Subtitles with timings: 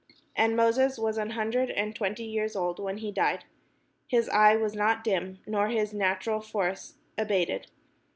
[0.35, 3.45] And Moses was an hundred and twenty years old when he died:
[4.07, 7.67] his eye was not dim, nor his natural force abated.